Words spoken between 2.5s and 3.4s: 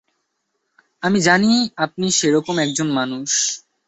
এক জন মানুষ।